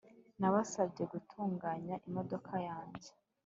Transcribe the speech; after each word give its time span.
nabasabye 0.39 1.03
gutunganya 1.11 1.95
imodoka 2.07 2.53
yanjye 2.67 3.09